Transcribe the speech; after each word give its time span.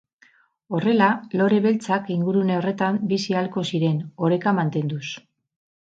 Horrela, 0.77 1.09
lore 1.41 1.59
beltzak 1.65 2.09
ingurune 2.17 2.57
horretan 2.61 2.99
bizi 3.15 3.37
ahalko 3.39 3.67
ziren, 3.73 4.03
oreka 4.29 4.59
mantenduz. 4.61 5.07